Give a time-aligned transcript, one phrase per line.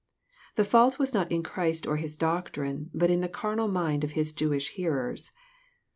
[0.55, 4.13] The fault was not in Christ or His doctrine, but in the carnal mind of
[4.13, 5.29] His Jewish hearers.